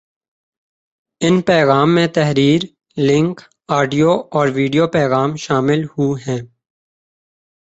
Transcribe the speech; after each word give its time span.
ان 1.21 1.35
پیغام 1.41 1.87
میں 1.95 2.07
تحریر، 2.15 2.61
لنک، 3.07 3.35
آڈیو 3.77 4.11
اور 4.35 4.47
ویڈیو 4.55 4.87
پیغام 4.87 5.35
شامل 5.45 5.83
ہو 5.93 6.11
ہیں 6.23 6.41